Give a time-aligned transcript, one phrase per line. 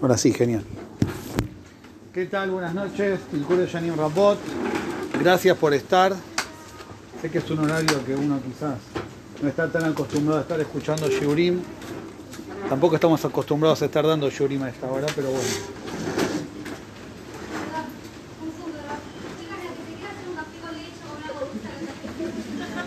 [0.00, 0.62] Ahora sí, genial.
[2.14, 2.50] ¿Qué tal?
[2.50, 4.38] Buenas noches, Tilcure Yanim Rapot.
[5.20, 6.14] Gracias por estar.
[7.20, 8.76] Sé que es un horario que uno quizás
[9.42, 11.60] no está tan acostumbrado a estar escuchando Shiurim.
[12.68, 15.48] Tampoco estamos acostumbrados a estar dando Shiurim a esta hora, pero bueno.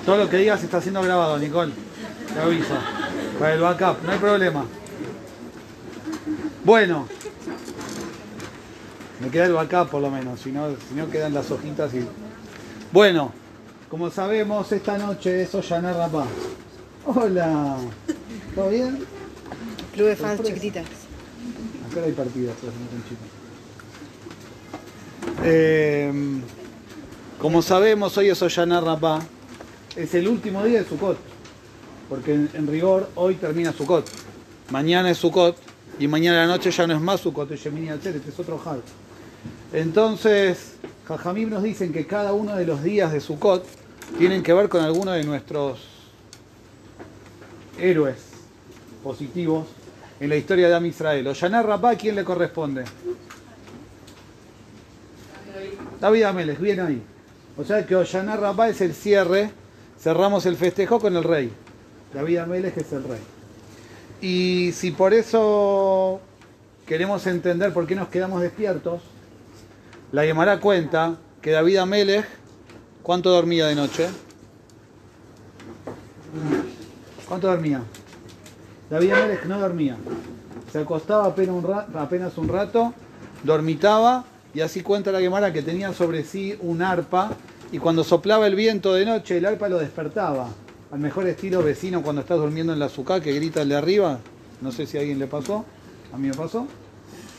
[0.05, 1.73] Todo lo que digas está siendo grabado, Nicole.
[2.33, 2.73] Te aviso.
[3.37, 4.65] Para el backup, no hay problema.
[6.63, 7.07] Bueno.
[9.19, 12.05] Me queda el backup por lo menos, si no, si no quedan las hojitas y.
[12.91, 13.31] Bueno,
[13.89, 16.25] como sabemos, esta noche es Ollana Rapá.
[17.05, 17.77] Hola.
[18.55, 19.05] ¿Todo bien?
[19.93, 20.85] Club de fans chiquititas.
[21.89, 23.41] Acá hay partidas, pero no.
[25.43, 26.11] Eh,
[27.39, 29.19] como sabemos, hoy es Ollana Rapá.
[29.95, 31.17] Es el último día de Sukkot.
[32.09, 34.09] Porque en, en rigor hoy termina Sukkot.
[34.71, 35.70] Mañana es Sukkot.
[35.99, 38.81] Y mañana a la noche ya no es más es Yemini Atzeret, es otro Hal.
[39.73, 40.75] Entonces,
[41.07, 43.65] Jajamim nos dicen que cada uno de los días de Sukkot
[44.17, 45.79] tienen que ver con alguno de nuestros
[47.79, 48.17] héroes
[49.03, 49.67] positivos
[50.19, 51.27] en la historia de Am Israel.
[51.27, 52.83] Oyanar Rabá, ¿a quién le corresponde?
[55.99, 57.01] David Ameles, bien ahí.
[57.57, 59.51] O sea que Oyanar Rabá es el cierre,
[59.99, 61.51] cerramos el festejo con el rey.
[62.13, 63.19] David Ameles es el rey.
[64.21, 66.21] Y si por eso
[66.85, 69.01] queremos entender por qué nos quedamos despiertos,
[70.11, 72.25] la Gemara cuenta que David Amelech,
[73.01, 74.07] ¿cuánto dormía de noche?
[77.27, 77.81] ¿Cuánto dormía?
[78.91, 79.97] David Amelech no dormía.
[80.71, 82.93] Se acostaba apenas un, rato, apenas un rato,
[83.43, 87.31] dormitaba y así cuenta la Gemara que tenía sobre sí un arpa
[87.71, 90.49] y cuando soplaba el viento de noche el arpa lo despertaba.
[90.91, 94.19] Al mejor estilo vecino cuando estás durmiendo en la azúcar que grita el de arriba.
[94.59, 95.65] No sé si a alguien le pasó.
[96.13, 96.67] A mí me pasó.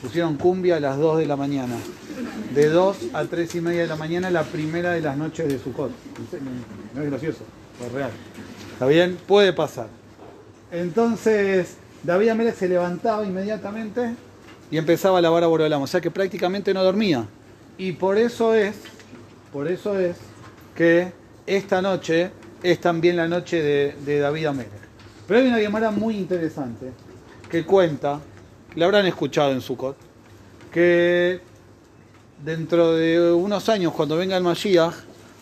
[0.00, 1.76] Pusieron cumbia a las 2 de la mañana.
[2.54, 5.58] De 2 a 3 y media de la mañana, la primera de las noches de
[5.58, 5.90] Sukkot.
[6.94, 7.40] No es gracioso,
[7.84, 8.10] es real.
[8.72, 9.18] ¿Está bien?
[9.26, 9.88] Puede pasar.
[10.70, 14.14] Entonces, David Amélez se levantaba inmediatamente
[14.70, 15.82] y empezaba a lavar a Borolam.
[15.82, 17.26] O sea que prácticamente no dormía.
[17.76, 18.76] Y por eso es,
[19.52, 20.16] por eso es
[20.74, 21.12] que
[21.46, 22.30] esta noche
[22.62, 24.72] es también la noche de, David Amélez.
[25.26, 26.92] Pero hay una llamada muy interesante
[27.50, 28.20] que cuenta
[28.74, 29.96] la habrán escuchado en Sukkot,
[30.72, 31.40] que
[32.42, 34.94] dentro de unos años, cuando venga el Mashiach,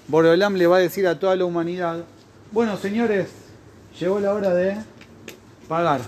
[0.09, 2.05] Borolam le va a decir a toda la humanidad,
[2.51, 3.29] bueno señores,
[3.99, 4.77] llegó la hora de
[5.69, 6.01] pagar.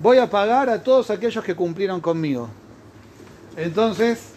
[0.00, 2.48] Voy a pagar a todos aquellos que cumplieron conmigo.
[3.56, 4.32] Entonces,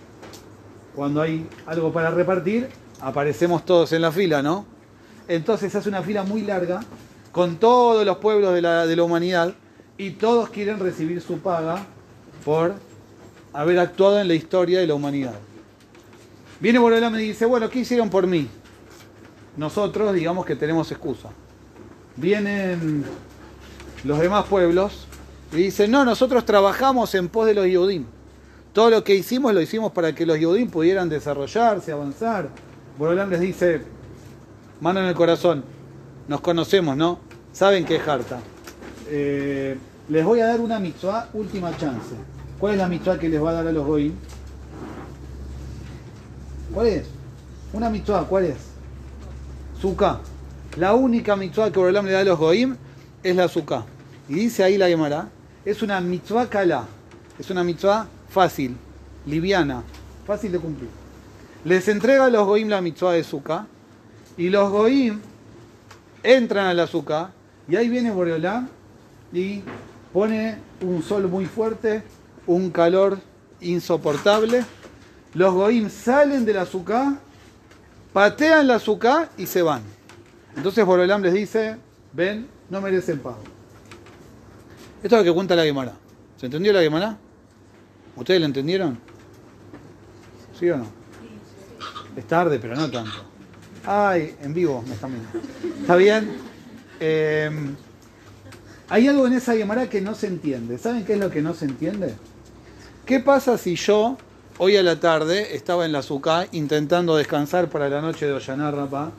[0.96, 2.70] cuando hay algo para repartir,
[3.02, 4.75] aparecemos todos en la fila, ¿no?
[5.28, 6.82] Entonces hace una fila muy larga
[7.32, 9.54] con todos los pueblos de la, de la humanidad
[9.98, 11.86] y todos quieren recibir su paga
[12.44, 12.76] por
[13.54, 15.36] haber actuado en la historia de la humanidad.
[16.60, 18.48] Viene Borolam y dice, bueno, ¿qué hicieron por mí?
[19.58, 21.30] Nosotros digamos que tenemos excusa.
[22.16, 23.04] Vienen
[24.04, 25.08] los demás pueblos
[25.52, 28.06] y dicen, no, nosotros trabajamos en pos de los Yehudim.
[28.74, 32.50] Todo lo que hicimos lo hicimos para que los Yehudim pudieran desarrollarse, avanzar.
[32.98, 33.82] Borolam les dice,
[34.82, 35.64] mano en el corazón,
[36.28, 37.20] nos conocemos, ¿no?
[37.54, 38.40] Saben que es harta.
[39.08, 39.78] Eh,
[40.10, 42.16] les voy a dar una mitzvah, última chance.
[42.60, 44.14] ¿Cuál es la mitzvah que les va a dar a los goyim?
[46.74, 47.06] ¿Cuál es?
[47.74, 48.58] Una mitzvah, ¿cuál es?
[49.80, 50.20] Sukkah.
[50.78, 52.76] La única mitzvah que Borolam le da a los goyim
[53.24, 53.86] es la sukkah.
[54.28, 55.30] Y dice ahí la Gemara,
[55.64, 56.86] es una mitzvah kala.
[57.40, 58.76] Es una mitzvah fácil,
[59.26, 59.84] liviana,
[60.26, 60.90] fácil de cumplir.
[61.64, 63.68] Les entrega a los goyim la mitzvah de sukkah
[64.38, 65.20] y los goyim
[66.24, 67.32] entran a la sukkah
[67.68, 68.68] y ahí viene Borolam
[69.34, 69.62] y
[70.14, 72.04] pone un sol muy fuerte,
[72.48, 73.20] un calor
[73.62, 74.64] insoportable.
[75.34, 77.16] Los goim salen del azúcar,
[78.14, 79.82] patean la azúcar y se van.
[80.56, 81.78] Entonces Borolam les dice,
[82.14, 83.44] ven, no merecen pago.
[85.04, 85.94] Esto es lo que cuenta la Gemara.
[86.38, 87.18] ¿Se entendió la Gemara?
[88.16, 88.98] ¿Ustedes lo entendieron?
[90.58, 90.86] ¿Sí o no?
[92.16, 93.35] Es tarde, pero no tanto.
[93.86, 95.30] Ay, en vivo me están viendo.
[95.82, 96.32] ¿Está bien?
[97.00, 97.50] Eh,
[98.90, 100.78] hay algo en esa Gemara que no se entiende.
[100.78, 102.16] ¿Saben qué es lo que no se entiende?
[103.06, 104.18] ¿Qué pasa si yo
[104.58, 108.72] hoy a la tarde estaba en la Suká intentando descansar para la noche de Ollaná
[108.72, 109.12] Rapá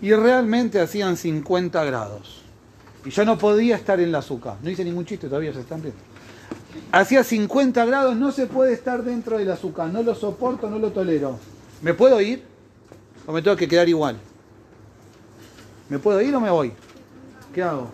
[0.00, 2.42] y realmente hacían 50 grados?
[3.04, 4.56] Y yo no podía estar en la Suká.
[4.62, 6.00] No hice ningún chiste, todavía se están viendo.
[6.92, 9.88] Hacía 50 grados, no se puede estar dentro de la Suká.
[9.88, 11.38] No lo soporto, no lo tolero.
[11.80, 12.51] ¿Me puedo ir?
[13.26, 14.16] ¿O me tengo que quedar igual?
[15.88, 16.72] ¿Me puedo ir o me voy?
[17.54, 17.90] ¿Qué hago?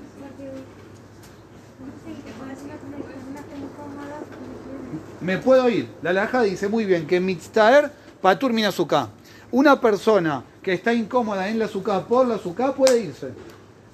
[5.20, 5.88] me puedo ir.
[6.00, 7.90] La laja dice muy bien que mitztaer
[8.22, 9.10] patur minasuká.
[9.50, 13.28] Una persona que está incómoda en la azúcar por la azúcar puede irse.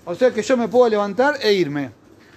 [0.04, 1.90] O sea que yo me puedo levantar e irme.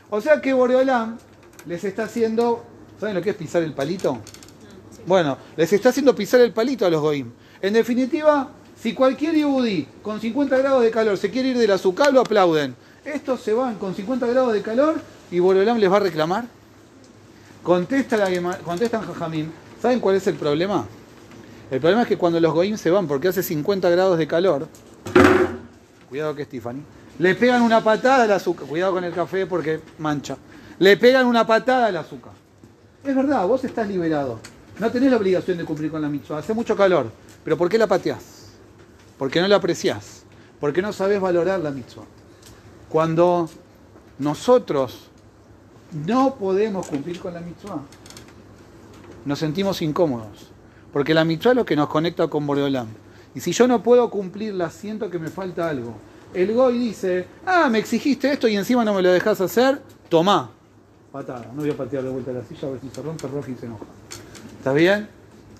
[0.09, 1.17] O sea que Boreolam
[1.65, 2.63] les está haciendo,
[2.99, 4.19] ¿saben lo que es pisar el palito?
[5.05, 7.31] Bueno, les está haciendo pisar el palito a los goim.
[7.61, 8.49] En definitiva,
[8.81, 12.75] si cualquier yudí con 50 grados de calor se quiere ir del azúcar, lo aplauden.
[13.03, 14.95] Estos se van con 50 grados de calor
[15.31, 16.45] y Boreolam les va a reclamar.
[17.63, 19.51] Contesta la, contestan Jajamín.
[19.81, 20.85] ¿Saben cuál es el problema?
[21.71, 24.67] El problema es que cuando los goim se van porque hace 50 grados de calor,
[26.07, 26.83] cuidado que Stephanie,
[27.19, 30.37] le pegan una patada al azúcar, cuidado con el café porque mancha,
[30.79, 32.31] le pegan una patada al azúcar.
[33.03, 34.39] Es verdad, vos estás liberado,
[34.79, 37.11] no tenés la obligación de cumplir con la mitzvah, hace mucho calor,
[37.43, 38.36] pero ¿por qué la pateás?
[39.17, 40.23] Porque no la apreciás,
[40.59, 42.05] porque no sabés valorar la mitzvah.
[42.89, 43.49] Cuando
[44.19, 45.09] nosotros
[46.05, 47.81] no podemos cumplir con la mitzvah,
[49.25, 50.51] nos sentimos incómodos
[50.97, 52.87] porque la mitzvah es lo que nos conecta con Boreolam.
[53.35, 55.93] Y si yo no puedo cumplirla, siento que me falta algo.
[56.33, 59.79] El Goy dice, ah, me exigiste esto y encima no me lo dejas hacer,
[60.09, 60.49] tomá.
[61.11, 63.51] Patada, no voy a patear de vuelta la silla a ver si se rompe rojo
[63.51, 63.85] y se enoja.
[64.57, 65.07] ¿Está bien?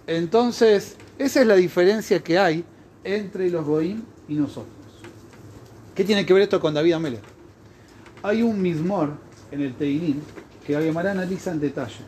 [0.08, 2.66] Entonces, esa es la diferencia que hay
[3.08, 4.68] entre los Goim y nosotros.
[5.96, 7.24] ¿Qué tiene que ver esto con David Amelech?
[8.22, 9.14] Hay un mismor
[9.52, 10.22] en el Teirín
[10.66, 12.02] que Aguemara analiza en detalle.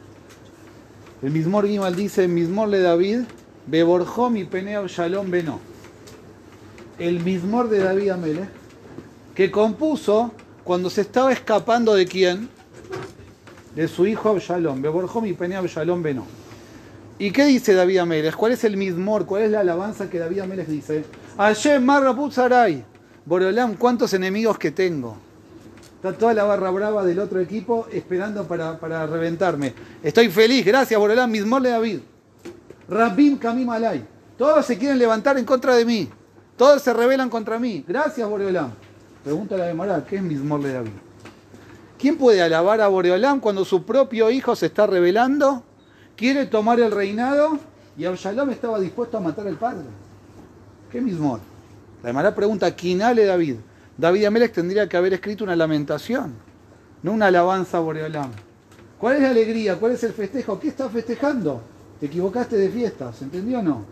[1.22, 3.22] El Mismor Gimal dice, Mismor le David,
[3.68, 5.60] Beborjó mi peneo Shalom Beno.
[6.98, 8.50] El Mismor de David Amele,
[9.36, 12.50] que compuso cuando se estaba escapando de quién?
[13.76, 14.82] De su hijo Absalom.
[14.82, 16.39] Beborjó mi peneo Shalom Beno.
[17.20, 18.34] ¿Y qué dice David Amelech?
[18.34, 19.26] ¿Cuál es el mismor?
[19.26, 21.04] ¿Cuál es la alabanza que David Amelech dice?
[21.38, 22.86] Ayem Marra Putzaray.
[23.26, 25.18] Borolam, ¿cuántos enemigos que tengo?
[25.96, 29.74] Está toda la barra brava del otro equipo esperando para, reventarme.
[30.02, 32.00] Estoy feliz, gracias Borolán, mismor de David.
[32.88, 34.06] Rabim Kamim Alay.
[34.38, 36.10] Todos se quieren levantar en contra de mí.
[36.56, 37.84] Todos se rebelan contra mí.
[37.86, 38.72] Gracias Boreolam.
[39.26, 40.92] Pregunta la de ¿qué es mismor de David?
[42.00, 45.66] ¿Quién puede alabar a Boreolam cuando su propio hijo se está rebelando?
[46.20, 47.58] Quiere tomar el reinado
[47.98, 49.86] y Absalom estaba dispuesto a matar al padre.
[50.92, 51.40] ¿Qué mismor?
[52.04, 53.56] La de pregunta, ¿quién ale David?
[53.98, 56.34] David Amelech tendría que haber escrito una lamentación,
[57.04, 58.32] no una alabanza a Boreolam.
[59.00, 59.78] ¿Cuál es la alegría?
[59.78, 60.60] ¿Cuál es el festejo?
[60.60, 61.62] ¿Qué estás festejando?
[62.02, 63.86] Te equivocaste de fiesta, ¿se entendió o no?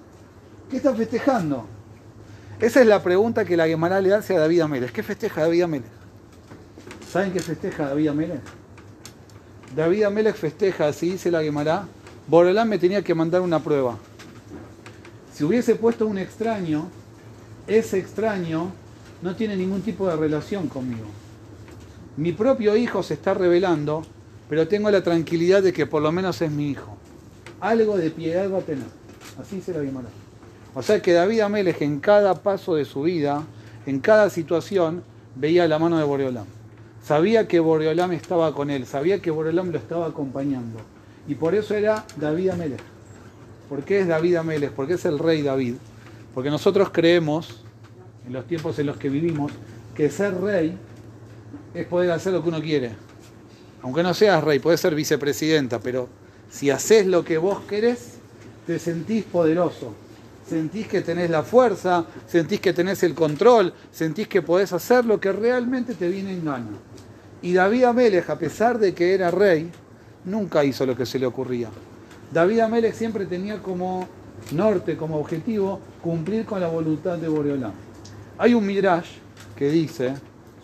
[0.69, 1.65] ¿Qué estás festejando?
[2.59, 4.91] Esa es la pregunta que la Gemara le hace a David Amelech.
[4.91, 5.91] ¿Qué festeja David Amelech?
[7.09, 8.41] ¿Saben qué festeja David Amelech?
[9.73, 11.87] David Amelech festeja, así dice la Gemara,
[12.27, 13.97] Boreolam me tenía que mandar una prueba.
[15.33, 16.89] Si hubiese puesto un extraño,
[17.67, 18.71] ese extraño
[19.21, 21.05] no tiene ningún tipo de relación conmigo.
[22.17, 24.03] Mi propio hijo se está revelando,
[24.49, 26.97] pero tengo la tranquilidad de que por lo menos es mi hijo.
[27.61, 28.87] Algo de piedad va a tener.
[29.39, 30.09] Así se la llamará.
[30.75, 33.43] O sea que David Amelech en cada paso de su vida,
[33.85, 35.01] en cada situación,
[35.35, 36.45] veía la mano de Boreolam.
[37.01, 40.79] Sabía que Boreolam estaba con él, sabía que Boreolam lo estaba acompañando.
[41.27, 42.81] Y por eso era David Amelech.
[43.69, 44.71] ¿Por qué es David Amelech?
[44.71, 45.75] Porque es el rey David.
[46.33, 47.63] Porque nosotros creemos
[48.27, 49.51] en los tiempos en los que vivimos,
[49.95, 50.77] que ser rey
[51.73, 52.91] es poder hacer lo que uno quiere.
[53.81, 56.09] Aunque no seas rey, puedes ser vicepresidenta, pero
[56.49, 58.15] si haces lo que vos querés,
[58.65, 59.93] te sentís poderoso.
[60.47, 65.19] Sentís que tenés la fuerza, sentís que tenés el control, sentís que podés hacer lo
[65.19, 66.69] que realmente te viene en gana.
[67.41, 69.69] Y David Amelech, a pesar de que era rey,
[70.27, 71.69] nunca hizo lo que se le ocurría.
[72.31, 74.07] David Amelech siempre tenía como
[74.51, 77.71] norte, como objetivo, cumplir con la voluntad de Boreolán.
[78.37, 79.07] Hay un Midrash
[79.55, 80.13] que dice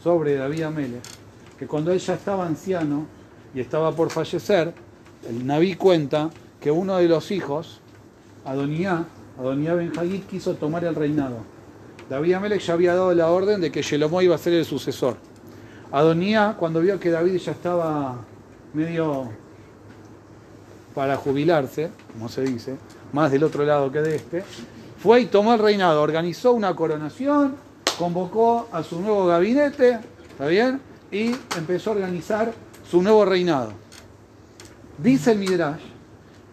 [0.02, 1.00] sobre David Amele
[1.58, 3.06] que cuando él ya estaba anciano
[3.56, 4.74] y estaba por fallecer,
[5.28, 6.30] el Naví cuenta
[6.60, 7.80] que uno de los hijos,
[8.46, 9.06] Adonía,
[9.40, 9.92] Adonía Ben
[10.30, 11.38] quiso tomar el reinado.
[12.10, 15.16] David Amelech ya había dado la orden de que Shelomó iba a ser el sucesor.
[15.92, 18.18] Adonía, cuando vio que David ya estaba
[18.74, 19.30] medio
[20.94, 22.76] para jubilarse, como se dice,
[23.12, 24.44] más del otro lado que de este,
[25.02, 27.56] fue y tomó el reinado, organizó una coronación,
[27.98, 30.80] convocó a su nuevo gabinete, ¿está bien?
[31.12, 32.54] Y empezó a organizar
[32.90, 33.74] su nuevo reinado.
[34.98, 35.82] Dice el Midrash,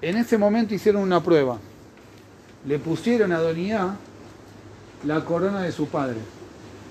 [0.02, 1.59] en ese momento hicieron una prueba.
[2.66, 3.94] Le pusieron a Donía
[5.04, 6.18] la corona de su padre,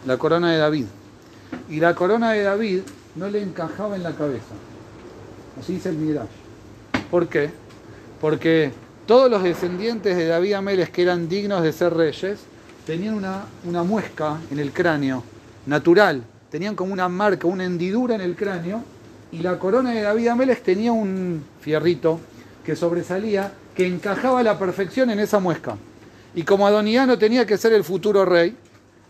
[0.06, 0.86] la corona de David.
[1.70, 2.82] Y la corona de David
[3.16, 4.54] no le encajaba en la cabeza.
[5.60, 6.39] Así dice el Midrash.
[7.10, 7.50] ¿Por qué?
[8.22, 8.72] Porque
[9.08, 12.40] todos los descendientes de David Ameles que eran dignos de ser reyes
[12.86, 15.24] tenían una, una muesca en el cráneo,
[15.66, 18.84] natural, tenían como una marca, una hendidura en el cráneo,
[19.32, 22.20] y la corona de David Ameles tenía un fierrito
[22.66, 25.76] que sobresalía, que encajaba a la perfección en esa muesca.
[26.36, 28.56] Y como Adoniano tenía que ser el futuro rey,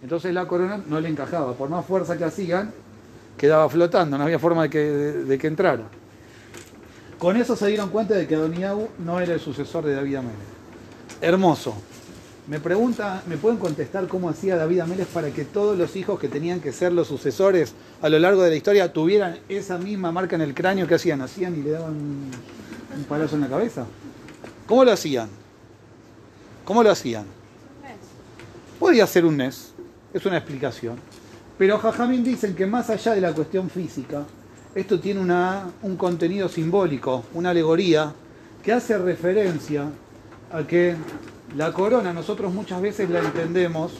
[0.01, 1.53] entonces la corona no le encajaba.
[1.53, 2.71] Por más fuerza que hacían,
[3.37, 5.83] quedaba flotando, no había forma de que, de, que entrara.
[7.19, 10.37] Con eso se dieron cuenta de que Adoniau no era el sucesor de David Amélez.
[11.19, 11.75] Hermoso.
[12.47, 16.29] Me pregunta, ¿me pueden contestar cómo hacía David Amélez para que todos los hijos que
[16.29, 20.37] tenían que ser los sucesores a lo largo de la historia tuvieran esa misma marca
[20.37, 21.21] en el cráneo que hacían?
[21.21, 23.85] ¿Hacían y le daban un palazo en la cabeza?
[24.65, 25.27] ¿Cómo lo hacían?
[26.63, 27.25] ¿Cómo lo hacían?
[28.79, 29.73] Podía ser un NES,
[30.13, 30.95] es una explicación.
[31.57, 34.23] Pero Jajamín dicen que más allá de la cuestión física,
[34.79, 35.21] esto tiene
[35.81, 38.13] un contenido simbólico, una alegoría,
[38.63, 39.89] que hace referencia
[40.51, 40.95] a que
[41.55, 43.93] la corona nosotros muchas veces la entendemos,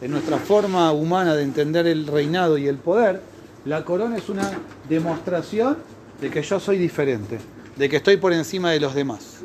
[0.00, 3.22] en nuestra forma humana de entender el reinado y el poder,
[3.64, 4.50] la corona es una
[4.88, 5.78] demostración
[6.20, 7.38] de que yo soy diferente,
[7.76, 9.40] de que estoy por encima de los demás.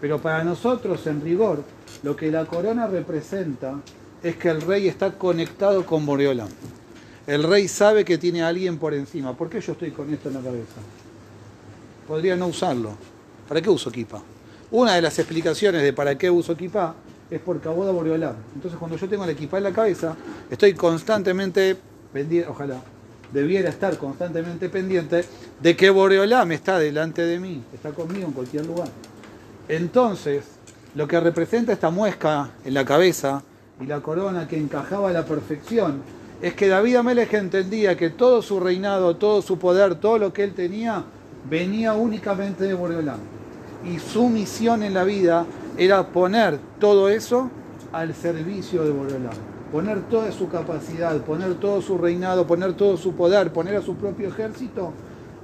[0.00, 1.64] Pero para nosotros, en rigor,
[2.02, 3.80] lo que la corona representa
[4.22, 6.48] es que el rey está conectado con Boreolam.
[7.28, 9.36] El rey sabe que tiene a alguien por encima.
[9.36, 10.80] ¿Por qué yo estoy con esto en la cabeza?
[12.08, 12.92] Podría no usarlo.
[13.46, 14.22] ¿Para qué uso kipa?
[14.70, 16.94] Una de las explicaciones de para qué uso kipa
[17.30, 18.34] es por Caboda Boreolam.
[18.54, 20.16] Entonces cuando yo tengo la equipa en la cabeza,
[20.48, 21.76] estoy constantemente
[22.14, 22.80] pendiente, ojalá,
[23.30, 25.22] debiera estar constantemente pendiente
[25.60, 28.88] de que Boreolam está delante de mí, está conmigo en cualquier lugar.
[29.68, 30.44] Entonces,
[30.94, 33.42] lo que representa esta muesca en la cabeza
[33.82, 38.42] y la corona que encajaba a la perfección es que David Amelech entendía que todo
[38.42, 41.04] su reinado, todo su poder, todo lo que él tenía,
[41.48, 43.18] venía únicamente de Boreolán.
[43.84, 47.50] Y su misión en la vida era poner todo eso
[47.92, 49.58] al servicio de Boreolán.
[49.72, 53.96] Poner toda su capacidad, poner todo su reinado, poner todo su poder, poner a su
[53.96, 54.92] propio ejército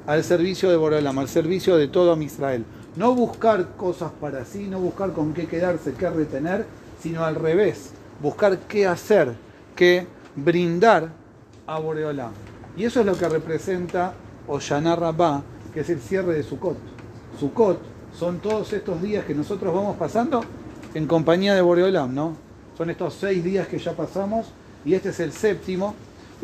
[0.06, 2.64] al servicio de Boreolam, al servicio de todo Israel.
[2.96, 6.66] No buscar cosas para sí, no buscar con qué quedarse, qué retener,
[7.02, 7.90] sino al revés,
[8.22, 9.34] buscar qué hacer,
[9.74, 10.06] qué
[10.36, 11.10] brindar
[11.66, 12.30] a Boreolá.
[12.76, 14.14] Y eso es lo que representa
[14.46, 16.76] Oshana Rabá, que es el cierre de Sukkot.
[17.38, 17.80] Sukkot
[18.18, 20.44] son todos estos días que nosotros vamos pasando
[20.94, 22.36] en compañía de Boreolam, ¿no?
[22.76, 24.46] Son estos seis días que ya pasamos
[24.84, 25.94] y este es el séptimo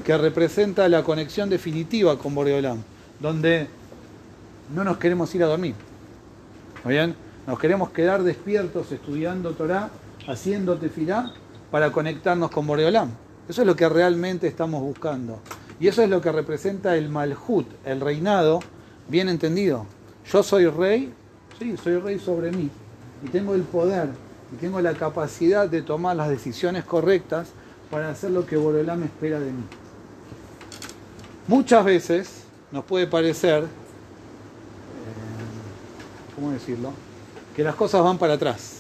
[0.05, 2.79] que representa la conexión definitiva con Boreolam,
[3.21, 3.69] donde
[4.75, 5.75] no nos queremos ir a dormir
[6.89, 7.15] bien?
[7.47, 9.91] Nos queremos quedar despiertos estudiando Torah,
[10.27, 11.33] haciendo tefilá,
[11.71, 13.11] para conectarnos con Boreolam.
[13.51, 15.41] Eso es lo que realmente estamos buscando.
[15.81, 18.61] Y eso es lo que representa el Malhut, el reinado,
[19.09, 19.87] bien entendido.
[20.31, 21.13] Yo soy rey,
[21.59, 22.71] sí, soy rey sobre mí.
[23.25, 24.11] Y tengo el poder
[24.53, 27.49] y tengo la capacidad de tomar las decisiones correctas
[27.91, 29.65] para hacer lo que Boreolam espera de mí.
[31.49, 33.65] Muchas veces nos puede parecer
[36.37, 36.93] ¿cómo decirlo?
[37.57, 38.77] Que las cosas van para atrás,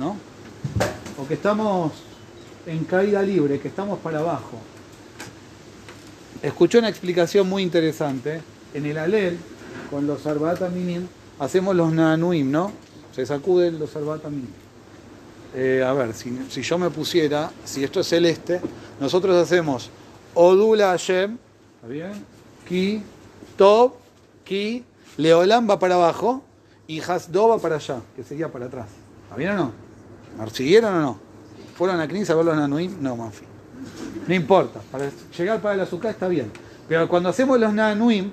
[0.00, 0.16] ¿no?
[1.22, 1.92] O que estamos
[2.66, 4.58] en caída libre, que estamos para abajo.
[6.42, 8.40] Escuché una explicación muy interesante.
[8.74, 9.38] En el Alel,
[9.90, 11.06] con los Arbata Minim,
[11.38, 12.72] hacemos los Nanuim, ¿no?
[13.14, 14.50] Se sacuden los Arbata Minim.
[15.54, 18.60] Eh, a ver, si, si, yo me pusiera, si esto es celeste,
[19.00, 19.90] nosotros hacemos
[20.34, 21.38] Odula Hashem,
[21.76, 22.12] ¿está bien?
[22.68, 23.02] Ki,
[23.56, 23.94] Tob,
[24.44, 24.84] Ki,
[25.16, 26.42] Leolam va para abajo,
[26.86, 28.88] y Hasdo va para allá, que sería para atrás.
[29.24, 29.72] ¿Está bien o
[30.36, 30.50] no?
[30.52, 31.25] ¿Siguieron o no?
[31.76, 32.96] ¿Fueron a Knis a ver los Nanuim?
[33.00, 33.44] No, Manfi.
[34.26, 36.50] No importa, para llegar para el azúcar está bien.
[36.88, 38.32] Pero cuando hacemos los Nanuim,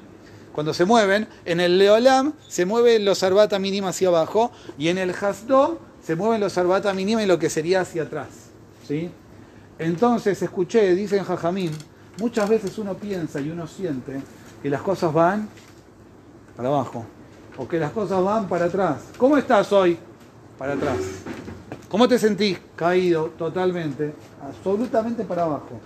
[0.53, 4.97] cuando se mueven, en el Leolam se mueven los Arbata mínima hacia abajo y en
[4.97, 8.29] el Hasdo se mueven los Arbata mínima y lo que sería hacia atrás.
[8.87, 9.09] ¿sí?
[9.79, 11.71] Entonces escuché, dicen Jajamín,
[12.19, 14.21] muchas veces uno piensa y uno siente
[14.61, 15.49] que las cosas van
[16.55, 17.05] para abajo
[17.57, 18.97] o que las cosas van para atrás.
[19.17, 19.97] ¿Cómo estás hoy?
[20.57, 20.97] Para atrás.
[21.93, 22.57] ¿Cómo te sentís?
[22.75, 25.79] Caído totalmente, absolutamente para abajo.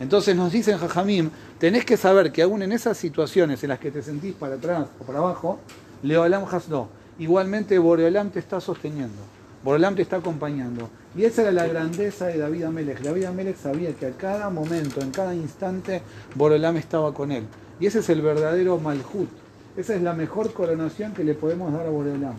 [0.00, 3.92] Entonces nos dicen Jajamim, tenés que saber que aún en esas situaciones en las que
[3.92, 5.60] te sentís para atrás o para abajo,
[6.02, 6.88] Leolam Hasdo,
[7.20, 9.22] igualmente Boreolam te está sosteniendo,
[9.62, 10.90] Boreolam te está acompañando.
[11.16, 13.00] Y esa era la grandeza de David Amelech.
[13.00, 16.02] David Amelech sabía que a cada momento, en cada instante,
[16.34, 17.44] Boreolam estaba con él.
[17.78, 19.28] Y ese es el verdadero Malhut,
[19.76, 22.34] esa es la mejor coronación que le podemos dar a Boreolam.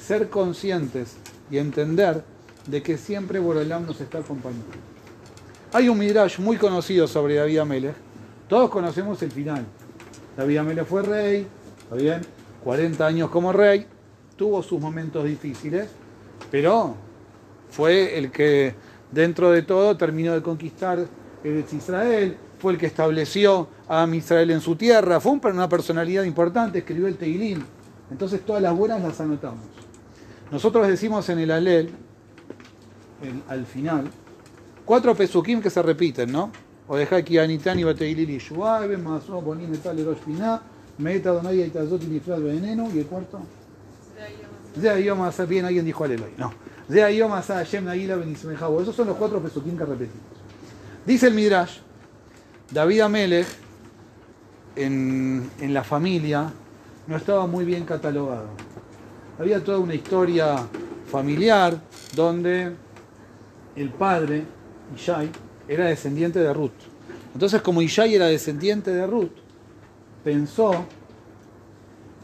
[0.00, 1.16] Ser conscientes
[1.50, 2.24] y entender
[2.66, 4.66] de que siempre Boreolam nos está acompañando.
[5.72, 7.96] Hay un midrash muy conocido sobre David Amelech.
[8.48, 9.64] Todos conocemos el final.
[10.36, 11.46] David Amelech fue rey,
[11.82, 12.20] ¿está bien?
[12.62, 13.86] 40 años como rey,
[14.36, 15.88] tuvo sus momentos difíciles,
[16.50, 16.94] pero
[17.70, 18.74] fue el que
[19.10, 21.06] dentro de todo terminó de conquistar
[21.44, 27.06] Israel, fue el que estableció a Israel en su tierra, fue una personalidad importante, escribió
[27.06, 27.64] el Teilín.
[28.10, 29.66] Entonces todas las buenas las anotamos.
[30.50, 31.90] Nosotros decimos en el Alel,
[33.48, 34.10] al final,
[34.84, 36.50] cuatro pesukim que se repiten, ¿no?
[36.86, 40.60] O deja aquí Anitani Bateilili Shuabe, Maso Bonim Metal Erosh Piná,
[40.98, 43.40] Meta Donaya Itazot y Niflat Veneno, y el cuarto.
[44.76, 46.32] De Ayom Asa, bien, alguien dijo Aleloy.
[46.36, 46.52] No.
[46.88, 48.82] De Ayom Asa Hashem Nagila Benismejabo.
[48.82, 50.26] Esos son los cuatro pesukim que repetimos.
[51.06, 51.78] Dice el Midrash,
[52.70, 53.46] David Amelech,
[54.76, 56.52] en, en la familia,
[57.06, 58.48] no estaba muy bien catalogado.
[59.38, 60.56] Había toda una historia
[61.10, 61.80] familiar
[62.14, 62.72] donde
[63.76, 64.44] el padre,
[64.94, 65.30] Ishai,
[65.68, 66.72] era descendiente de Ruth.
[67.32, 69.32] Entonces, como Ishai era descendiente de Ruth,
[70.22, 70.84] pensó,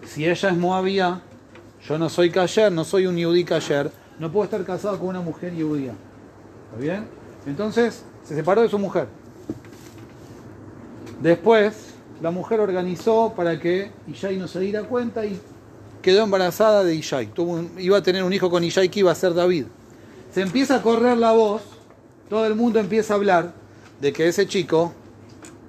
[0.06, 1.20] si ella es Moabía,
[1.86, 5.20] yo no soy Kasher, no soy un Yudí Kasher, no puedo estar casado con una
[5.20, 5.94] mujer judía.
[6.70, 7.06] ¿Está bien?
[7.46, 9.08] Entonces, se separó de su mujer.
[11.20, 15.40] Después, la mujer organizó para que Ishai no se diera cuenta y
[16.02, 17.30] quedó embarazada de Ishai.
[17.78, 19.66] Iba a tener un hijo con Ishai que iba a ser David.
[20.32, 21.62] Se empieza a correr la voz,
[22.28, 23.52] todo el mundo empieza a hablar
[24.00, 24.92] de que ese chico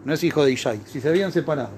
[0.06, 1.72] no es hijo de Ishai, si se habían separado.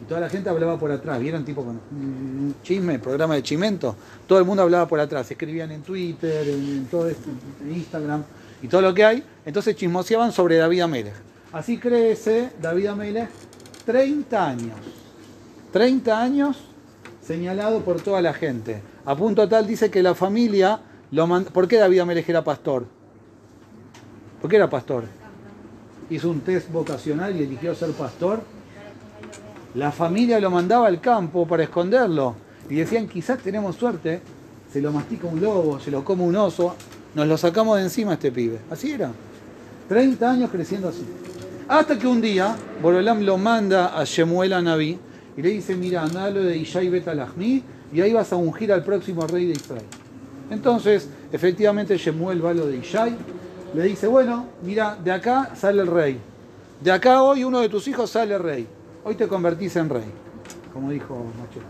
[0.00, 1.44] Y toda la gente hablaba por atrás, ¿vieron?
[1.44, 3.96] Tipo con un chisme, programa de chimento.
[4.26, 7.28] Todo el mundo hablaba por atrás, escribían en Twitter, en, todo esto,
[7.62, 8.22] en Instagram
[8.62, 9.22] y todo lo que hay.
[9.44, 11.14] Entonces chismoseaban sobre David Amelech.
[11.52, 13.28] Así crece David Amelech
[13.86, 14.76] 30 años.
[15.72, 16.56] 30 años
[17.22, 18.80] señalado por toda la gente.
[19.04, 20.80] A punto tal dice que la familia
[21.52, 22.84] ¿Por qué David Amelech era pastor?
[24.40, 25.04] ¿Por qué era pastor?
[26.10, 28.40] Hizo un test vocacional y eligió ser pastor.
[29.74, 32.34] La familia lo mandaba al campo para esconderlo.
[32.68, 34.20] Y decían, quizás tenemos suerte,
[34.70, 36.74] se lo mastica un lobo, se lo come un oso,
[37.14, 38.58] nos lo sacamos de encima este pibe.
[38.70, 39.10] Así era.
[39.88, 41.04] 30 años creciendo así.
[41.68, 44.98] Hasta que un día, Borolam lo manda a Shemuel a Naví
[45.36, 48.70] y le dice, mira, anda a lo de Ishai Betalahmi y ahí vas a ungir
[48.72, 49.84] al próximo rey de Israel.
[50.50, 53.16] Entonces, efectivamente, Shemuel va lo de Ishai,
[53.74, 56.18] le dice, bueno, mira, de acá sale el rey.
[56.80, 58.66] De acá hoy uno de tus hijos sale rey.
[59.04, 60.04] Hoy te convertís en rey,
[60.72, 61.66] como dijo Machete.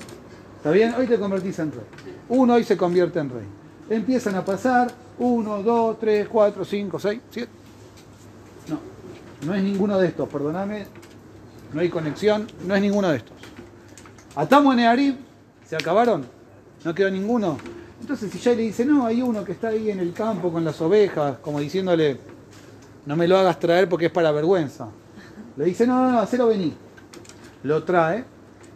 [0.56, 0.94] ¿Está bien?
[0.98, 1.84] Hoy te convertís en rey.
[2.28, 3.44] Uno hoy se convierte en rey.
[3.88, 7.52] Empiezan a pasar, uno, dos, tres, cuatro, cinco, seis, siete.
[8.68, 8.78] No,
[9.46, 10.86] no es ninguno de estos, perdóname.
[11.72, 13.36] No hay conexión, no es ninguno de estos.
[14.34, 15.16] Atamos en Nearib,
[15.64, 16.26] se acabaron,
[16.84, 17.58] no quedó ninguno.
[18.00, 20.64] Entonces si ya le dice, no, hay uno que está ahí en el campo con
[20.64, 22.18] las ovejas, como diciéndole,
[23.06, 24.88] no me lo hagas traer porque es para vergüenza.
[25.56, 26.74] Le dice, no, no, no, hacelo venir.
[27.62, 28.24] Lo trae.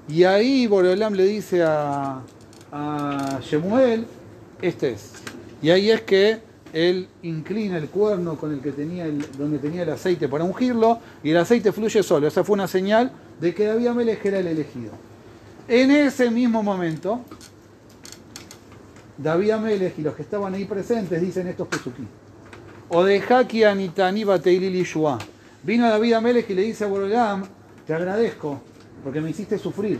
[0.08, 2.22] Y ahí Borolam le dice a,
[2.72, 3.40] a
[4.62, 5.12] este es.
[5.62, 6.40] Y ahí es que
[6.72, 9.06] él inclina el cuerno con el que tenía
[9.36, 12.26] donde tenía el aceite para ungirlo y el aceite fluye solo.
[12.26, 14.92] Esa fue una señal de que David Amelech era el elegido.
[15.68, 17.20] En ese mismo momento,
[19.22, 22.06] David Amelech y los que estaban ahí presentes dicen estos pesuquí.
[22.88, 25.18] O de Haki Anitani Bateilili Shua.
[25.62, 27.44] Vino David Amelech y le dice a Borolam,
[27.86, 28.62] te agradezco
[29.04, 29.98] porque me hiciste sufrir.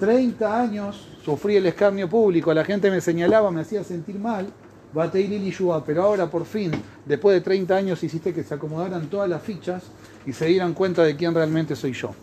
[0.00, 4.46] 30 años sufrí el escarnio público, la gente me señalaba, me hacía sentir mal.
[4.94, 6.72] Bateilili Shua, pero ahora por fin,
[7.04, 9.82] después de 30 años, hiciste que se acomodaran todas las fichas
[10.24, 12.14] y se dieran cuenta de quién realmente soy yo.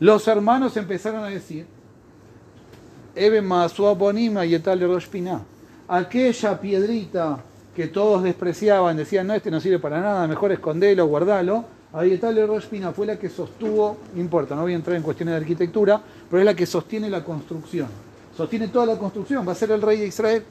[0.00, 1.66] Los hermanos empezaron a decir,
[3.14, 5.42] Eben Maasua Bonima y Etal Rosh Piná.
[5.88, 7.38] Aquella piedrita
[7.74, 11.64] que todos despreciaban, decían, no, este no sirve para nada, mejor escondelo, guardalo.
[11.92, 15.32] Ayetale Rosh Piná fue la que sostuvo, no importa, no voy a entrar en cuestiones
[15.32, 17.88] de arquitectura, pero es la que sostiene la construcción.
[18.36, 20.42] Sostiene toda la construcción, va a ser el rey de Israel.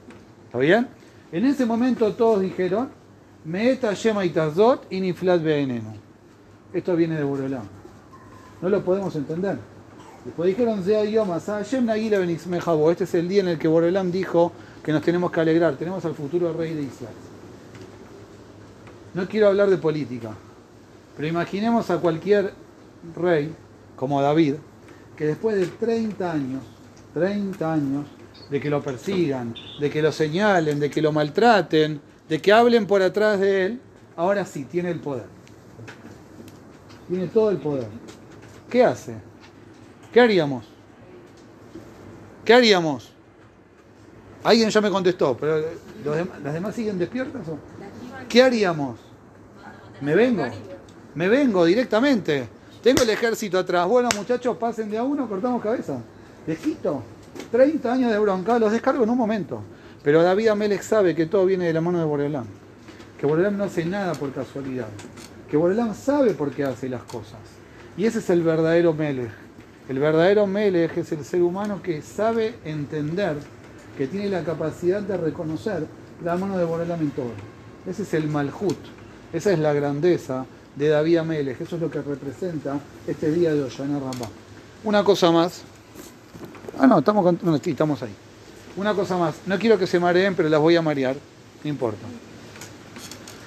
[0.45, 0.87] ¿Está bien?
[1.31, 2.89] En ese momento todos dijeron,
[3.45, 5.41] Meeta Shema Itazot y Niflat.
[6.73, 7.63] Esto viene de Borolam.
[8.61, 9.57] No lo podemos entender.
[10.25, 12.17] Después dijeron, Zea Hashem Nagila.
[12.91, 14.51] Este es el día en el que Borolam dijo
[14.87, 15.75] que nos tenemos que alegrar.
[15.75, 17.13] Tenemos al futuro rey de Israel.
[19.13, 20.31] No quiero hablar de política,
[21.17, 22.53] pero imaginemos a cualquier
[23.13, 23.53] rey,
[23.97, 24.53] como David,
[25.17, 26.63] que después de 30 años,
[27.13, 28.05] 30 años,
[28.49, 32.87] de que lo persigan, de que lo señalen, de que lo maltraten, de que hablen
[32.87, 33.81] por atrás de él,
[34.15, 35.25] ahora sí tiene el poder.
[37.09, 37.89] Tiene todo el poder.
[38.69, 39.15] ¿Qué hace?
[40.13, 40.63] ¿Qué haríamos?
[42.45, 43.16] ¿Qué haríamos?
[44.47, 47.45] Alguien ya me contestó, pero dem- ¿las demás siguen despiertas?
[47.49, 47.57] o?
[48.29, 48.97] ¿Qué haríamos?
[49.99, 50.45] Me vengo.
[51.15, 52.47] Me vengo directamente.
[52.81, 53.85] Tengo el ejército atrás.
[53.89, 55.99] Bueno, muchachos, pasen de a uno, cortamos cabeza.
[56.45, 57.03] Dejito.
[57.51, 59.61] 30 años de bronca, los descargo en un momento.
[60.01, 62.45] Pero David Amelech sabe que todo viene de la mano de Borelam.
[63.19, 64.87] Que Borelam no hace nada por casualidad.
[65.51, 67.39] Que Borelam sabe por qué hace las cosas.
[67.97, 69.31] Y ese es el verdadero Melech.
[69.89, 73.35] El verdadero Melech es el ser humano que sabe entender
[73.97, 75.87] que tiene la capacidad de reconocer
[76.23, 77.31] la mano de Borelam en todo.
[77.87, 78.77] Ese es el Malhut,
[79.33, 83.63] esa es la grandeza de David Amelech, eso es lo que representa este día de
[83.63, 84.27] Oshana Rambá.
[84.83, 85.63] Una cosa más.
[86.77, 88.15] Ah, no, estamos, no, sí, ahí.
[88.75, 89.35] Una cosa más.
[89.47, 91.15] No quiero que se mareen, pero las voy a marear.
[91.63, 92.05] No importa.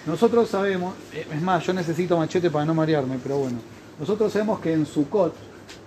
[0.07, 3.59] Nosotros sabemos, eh, es más, yo necesito machete para no marearme, pero bueno.
[4.01, 5.35] Nosotros sabemos que en Sukkot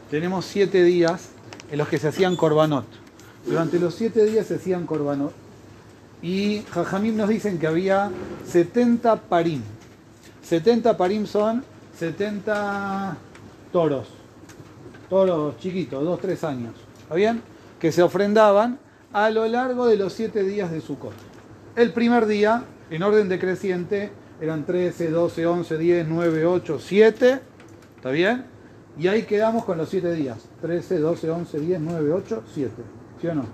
[0.09, 1.29] tenemos siete días
[1.69, 3.02] en los que se hacían korbanot.
[3.45, 5.33] Durante los siete días se hacían korbanot.
[6.21, 8.09] Y Jajamim nos dicen que había
[8.45, 9.61] 70 parim.
[10.41, 11.63] 70 parim son
[11.99, 13.17] 70
[13.71, 14.07] toros.
[15.09, 16.73] Toros chiquitos, 2, 3 años.
[17.01, 17.41] ¿Está bien?
[17.79, 18.79] Que se ofrendaban
[19.11, 21.13] a lo largo de los siete días de Sukkot.
[21.75, 27.39] El primer día, en orden decreciente, eran 13, 12, 11, 10, 9, 8, 7.
[27.97, 28.45] ¿Está bien?
[28.97, 30.37] Y ahí quedamos con los siete días.
[30.61, 32.71] 13, 12, 11, 10, 9, 8, 7.
[33.23, 33.45] ¿Sí o no?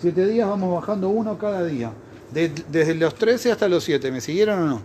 [0.00, 1.92] Siete días vamos bajando uno cada día.
[2.32, 4.10] De- desde los 13 hasta los 7.
[4.10, 4.80] ¿Me siguieron o no?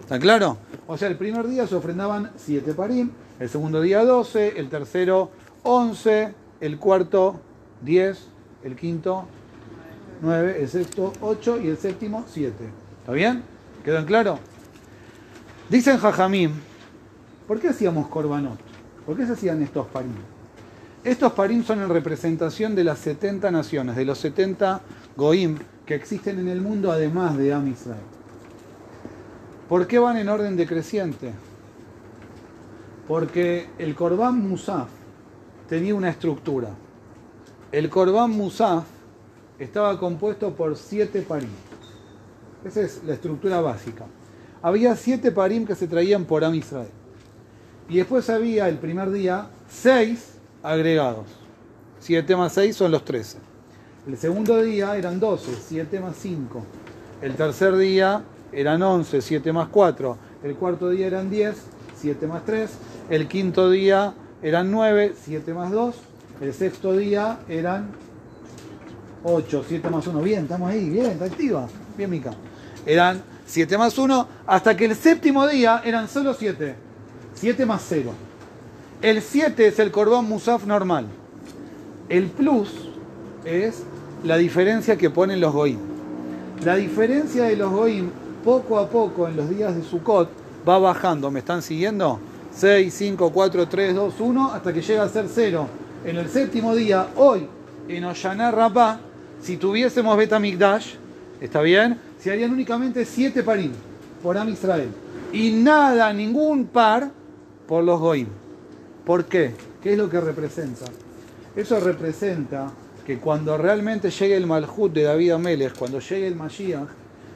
[0.00, 0.56] ¿Está claro?
[0.88, 5.30] O sea, el primer día se ofrendaban 7 parim, el segundo día 12, el tercero
[5.62, 7.40] 11, el cuarto
[7.82, 8.26] 10,
[8.64, 9.26] el quinto
[10.20, 12.52] 9, el sexto 8 y el séptimo 7.
[13.02, 13.44] ¿Está bien?
[13.84, 14.40] ¿Quedó en claro?
[15.68, 16.54] Dicen Jajamim,
[17.46, 18.58] ¿por qué hacíamos korbanot?
[19.06, 20.10] ¿Por qué se hacían estos parim?
[21.02, 24.82] Estos parim son en representación de las 70 naciones, de los 70
[25.16, 28.02] goim que existen en el mundo además de Am Israel.
[29.66, 31.32] ¿Por qué van en orden decreciente?
[33.08, 34.88] Porque el Korban Musaf
[35.70, 36.68] tenía una estructura.
[37.72, 38.84] El Korban Musaf
[39.58, 41.48] estaba compuesto por siete parim.
[42.62, 44.04] Esa es la estructura básica.
[44.60, 46.90] Había siete parim que se traían por Am Israel.
[47.88, 51.26] Y después había el primer día seis agregados.
[52.00, 53.38] 7 más 6 son los 13.
[54.06, 56.62] El segundo día eran 12, 7 más 5.
[57.22, 60.16] El tercer día eran 11, 7 más 4.
[60.42, 61.54] El cuarto día eran 10,
[62.00, 62.70] 7 más 3.
[63.10, 65.94] El quinto día eran 9, 7 más 2.
[66.40, 67.90] El sexto día eran
[69.22, 70.20] 8, 7 más 1.
[70.22, 71.68] Bien, estamos ahí, bien, está activa.
[71.96, 72.32] Bien, Mica.
[72.86, 76.74] Eran 7 más 1, hasta que el séptimo día eran solo 7.
[77.34, 78.12] 7 más 0.
[79.02, 81.06] El 7 es el Corbán Musaf normal.
[82.10, 82.68] El plus
[83.46, 83.82] es
[84.24, 85.78] la diferencia que ponen los Goim.
[86.66, 88.10] La diferencia de los Goim
[88.44, 90.28] poco a poco en los días de Sukkot
[90.68, 91.30] va bajando.
[91.30, 92.20] ¿Me están siguiendo?
[92.54, 95.66] 6, 5, 4, 3, 2, 1, hasta que llega a ser 0.
[96.04, 97.46] En el séptimo día, hoy,
[97.88, 99.00] en Oshana Rabá,
[99.40, 100.96] si tuviésemos Betamikdash,
[101.40, 101.98] ¿está bien?
[102.22, 103.72] Se harían únicamente 7 parim
[104.22, 104.90] por Am Israel.
[105.32, 107.10] Y nada, ningún par
[107.66, 108.39] por los Goim.
[109.04, 109.54] ¿Por qué?
[109.82, 110.84] ¿Qué es lo que representa?
[111.56, 112.70] Eso representa
[113.06, 116.88] que cuando realmente llegue el Malhut de David Amelech, cuando llegue el Mashiach,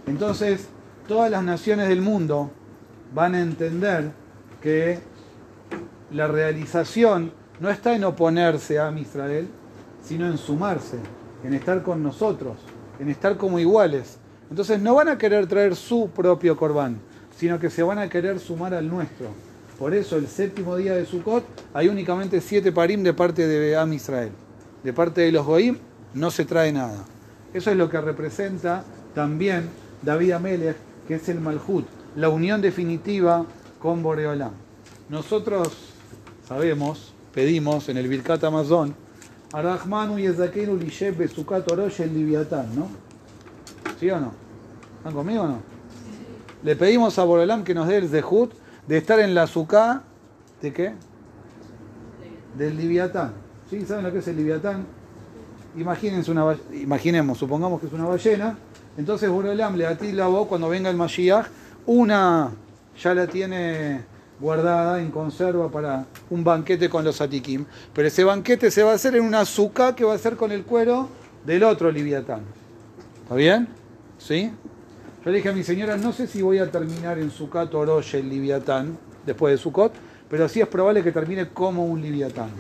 [0.07, 0.68] entonces
[1.09, 2.50] todas las naciones del mundo
[3.14, 4.12] van a entender
[4.61, 4.98] que
[6.12, 9.48] la realización no está en oponerse a Israel,
[10.03, 10.98] sino en sumarse,
[11.42, 12.59] en estar con nosotros,
[12.98, 14.18] en estar como iguales.
[14.50, 16.98] Entonces no van a querer traer su propio corbán,
[17.37, 19.29] sino que se van a querer sumar al nuestro.
[19.79, 23.93] Por eso el séptimo día de Sukkot hay únicamente siete parim de parte de Am
[23.93, 24.31] Israel.
[24.85, 25.79] De parte de los Goim
[26.15, 27.05] no se trae nada.
[27.53, 28.85] Eso es lo que representa
[29.15, 29.69] también
[30.03, 30.77] David Amelech,
[31.09, 33.45] que es el Malhut, la unión definitiva
[33.81, 34.53] con Boreolam.
[35.09, 35.69] Nosotros
[36.47, 38.95] sabemos, pedimos en el Birkat Amazon,
[39.53, 42.89] Arahmanu Yezakeru Lishev Besukat Orosh el Liviatán, ¿no?
[43.99, 44.33] ¿Sí o no?
[44.99, 45.63] ¿Están conmigo o no?
[46.63, 48.53] Le pedimos a Boreolam que nos dé el Zehut
[48.87, 50.03] de estar en la Suká,
[50.61, 50.94] ¿de qué?
[52.57, 53.33] Del Liviatán.
[53.70, 53.85] ¿Sí?
[53.87, 54.87] ¿Saben lo que es el Liviatán?
[55.77, 58.57] Imagínense una, imaginemos, supongamos que es una ballena,
[58.97, 61.47] entonces Boreolam le atila la voz cuando venga el Mashiach,
[61.87, 62.53] una
[63.03, 64.03] ya la tiene
[64.38, 68.94] guardada en conserva para un banquete con los atikim, pero ese banquete se va a
[68.94, 71.09] hacer en una azúcar que va a ser con el cuero
[71.44, 72.42] del otro Liviatán.
[73.23, 73.68] ¿Está bien?
[74.18, 74.53] ¿Sí?
[75.25, 78.17] Yo le dije a mi señora, no sé si voy a terminar en Sukkot Orosh
[78.17, 79.95] el Liviatán, después de Sukkot,
[80.29, 82.51] pero sí es probable que termine como un Liviatán.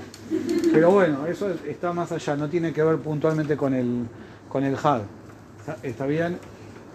[0.72, 4.06] Pero bueno, eso está más allá, no tiene que ver puntualmente con el,
[4.48, 5.02] con el HAD.
[5.58, 6.38] ¿Está, está bien?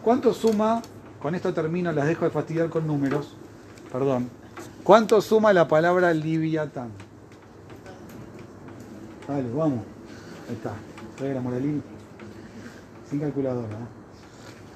[0.03, 0.81] ¿Cuánto suma,
[1.21, 3.35] con esto termino, las dejo de fastidiar con números,
[3.91, 4.27] perdón.
[4.83, 6.89] ¿Cuánto suma la palabra Liviatán?
[9.27, 9.85] Dale, vamos.
[10.47, 10.71] Ahí está.
[11.15, 11.83] Trae la moralín.
[13.07, 13.67] Sin calculadora.
[13.67, 13.98] ¿eh?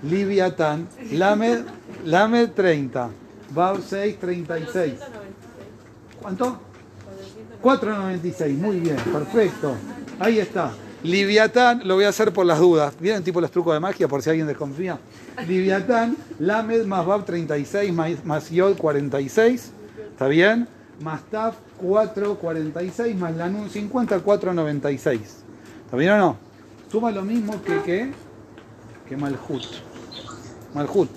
[0.04, 1.64] Liviatán, Lamed,
[2.06, 3.10] Lamed 30,
[3.54, 4.94] Bab 6, 36.
[6.22, 6.60] ¿Cuánto?
[7.62, 9.76] 4.96, muy bien, perfecto.
[10.20, 10.72] Ahí está.
[11.04, 12.94] Liviatán, lo voy a hacer por las dudas.
[13.00, 14.98] ¿Vieron tipo los trucos de magia por si alguien desconfía?
[15.48, 19.72] Liviatán, Lamed más Bab 36 más, más Yod 46.
[20.12, 20.68] ¿Está bien?
[21.02, 25.22] Más Taf 446 más Lanun 50 496.
[25.86, 26.38] ¿Está bien o no?
[26.92, 28.12] Suma lo mismo que que,
[29.10, 29.93] que Malhut.
[30.74, 31.10] Malhut.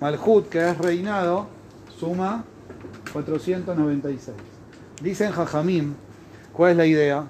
[0.00, 1.46] Malhut, que es reinado,
[1.98, 2.44] suma
[3.12, 4.36] 496.
[5.02, 5.94] Dicen Jajamim,
[6.52, 7.24] ¿cuál es la idea?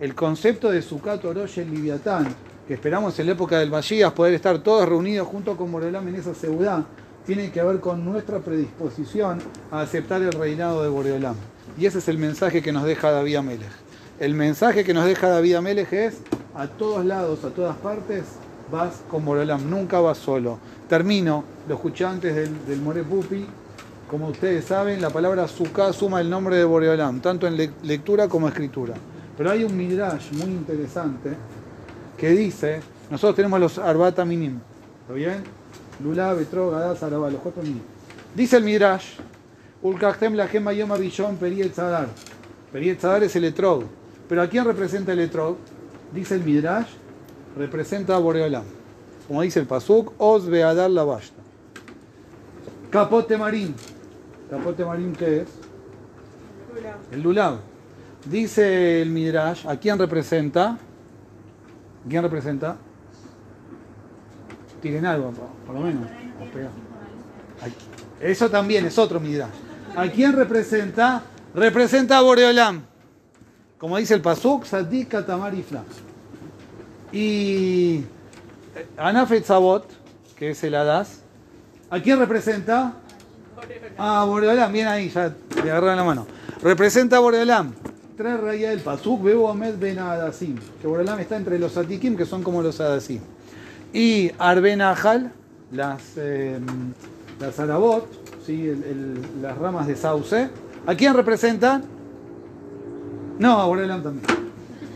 [0.00, 2.34] El concepto de Sukkot Orosh el Liviatán,
[2.66, 6.16] que esperamos en la época del Mashiach poder estar todos reunidos junto con Boreolam en
[6.16, 6.84] esa ciudad,
[7.24, 9.38] tiene que ver con nuestra predisposición
[9.70, 11.36] a aceptar el reinado de Boreolam.
[11.78, 13.70] Y ese es el mensaje que nos deja David Amelech.
[14.18, 16.18] El mensaje que nos deja David Amelech es
[16.54, 18.24] a todos lados, a todas partes,
[18.70, 20.58] vas con Boreolam, nunca vas solo.
[20.88, 23.46] Termino, lo escuché antes del, del More Pupi,
[24.08, 28.28] como ustedes saben, la palabra Sukkah suma el nombre de Boreolam, tanto en le lectura
[28.28, 28.94] como escritura.
[29.36, 31.30] Pero hay un midrash muy interesante
[32.18, 34.58] que dice, nosotros tenemos los Arbata Minim,
[35.02, 35.42] ¿está bien?
[36.02, 37.82] Lula, Betro, Gadaz, Arabá, los cuatro minim.
[38.34, 39.16] Dice el midrash,
[39.82, 42.08] Ulkachtem la gema yoma rishon periet tzadar.
[42.72, 43.84] Periet tzadar es el etrog.
[44.28, 45.56] Pero ¿a quién representa el etrog?
[46.12, 46.88] Dice el midrash,
[47.56, 48.64] representa a Boreolam.
[49.28, 51.40] Como dice el pasuk, Oz beadar la bashta.
[52.90, 53.74] Capote marín.
[54.50, 55.48] Capote marín, ¿qué es?
[57.10, 57.58] El lulav.
[58.24, 60.78] Dice el Midrash, ¿a quién representa?
[62.08, 62.76] ¿Quién representa?
[64.80, 65.32] Tiren algo,
[65.66, 66.08] por lo menos.
[68.20, 69.50] Eso también es otro Midrash.
[69.96, 71.22] ¿A quién representa?
[71.54, 72.82] Representa a Boreolam.
[73.78, 75.84] Como dice el Pasuk, Sadik Katamar y Flam.
[77.12, 78.04] Y
[78.96, 79.86] Anafet Sabot,
[80.36, 81.20] que es el Hadas,
[81.90, 82.94] ¿a quién representa?
[83.98, 86.26] Ah, Boreolam, bien ahí, ya le agarraron la mano.
[86.62, 87.72] Representa a Boreolam.
[88.16, 90.56] Tres rayas del Pasuk, Bebo Ahmed Ben Adasim.
[90.80, 93.20] Que Boreolam está entre los Atikim, que son como los Adasim.
[93.92, 95.32] Y Arbena Ajal,
[95.70, 96.58] las, eh,
[97.38, 98.08] las Arabot,
[98.46, 98.72] ¿sí?
[99.42, 100.48] Las ramas de sauce.
[100.86, 101.84] ¿A quién representan?
[103.38, 104.26] No, a Boreolam también.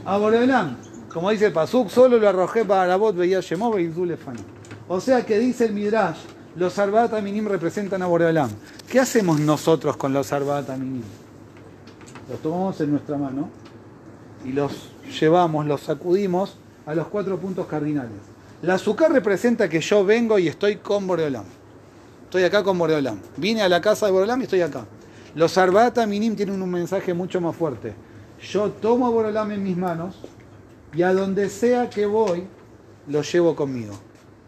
[0.04, 0.85] A Boreolam.
[1.16, 4.36] Como dice el Pasuk, solo lo arrojé para Arabot, veía Shemov y Zulefan.
[4.86, 6.18] O sea que dice el Midrash,
[6.56, 8.50] los Arbat Aminim representan a Boreolam.
[8.86, 11.04] ¿Qué hacemos nosotros con los Arbat Aminim?
[12.28, 13.48] Los tomamos en nuestra mano
[14.44, 18.20] y los llevamos, los sacudimos a los cuatro puntos cardinales.
[18.60, 21.46] La azúcar representa que yo vengo y estoy con Boreolam.
[22.24, 23.18] Estoy acá con Boreolam.
[23.38, 24.84] Vine a la casa de Boreolam y estoy acá.
[25.34, 27.94] Los Arbat Aminim tienen un mensaje mucho más fuerte.
[28.52, 30.16] Yo tomo a en mis manos
[30.96, 32.44] y a donde sea que voy,
[33.06, 33.94] lo llevo conmigo.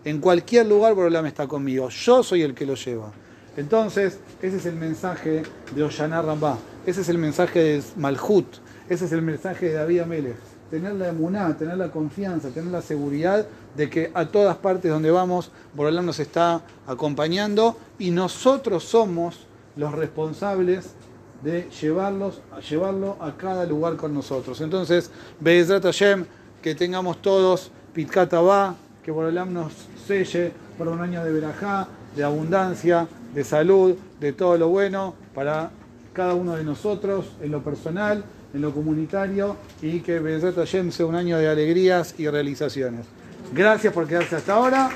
[0.05, 1.91] En cualquier lugar Boreolam está conmigo.
[1.91, 3.13] Yo soy el que lo lleva.
[3.57, 5.43] Entonces, ese es el mensaje
[5.75, 6.57] de Oshana Rambá.
[6.87, 8.47] Ese es el mensaje de Malhut.
[8.89, 10.37] Ese es el mensaje de David Amelech.
[10.71, 15.11] Tener la emuná, tener la confianza, tener la seguridad de que a todas partes donde
[15.11, 20.95] vamos, Boreolam nos está acompañando y nosotros somos los responsables
[21.43, 24.61] de llevarlos, llevarlo a cada lugar con nosotros.
[24.61, 26.27] Entonces, Be'ezrat Hashem,
[26.63, 29.73] que tengamos todos Pitkat Abba, que Boreolam nos
[30.07, 35.71] selle por un año de verajá, de abundancia, de salud, de todo lo bueno para
[36.13, 40.21] cada uno de nosotros, en lo personal, en lo comunitario, y que
[40.55, 43.07] Hashem sea un año de alegrías y realizaciones.
[43.53, 44.91] Gracias por quedarse hasta ahora.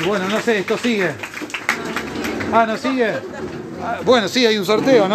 [0.00, 1.10] Y bueno, no sé, esto sigue.
[2.52, 3.12] Ah, ¿no sigue?
[3.82, 5.08] Ah, bueno, sí, hay un sorteo, ¿no?